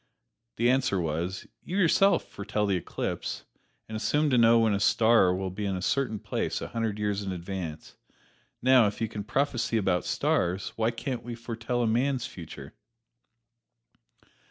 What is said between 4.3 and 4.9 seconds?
to know when a